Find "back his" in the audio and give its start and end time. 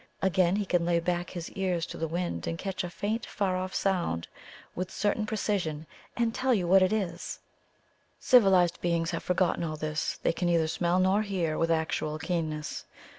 0.99-1.51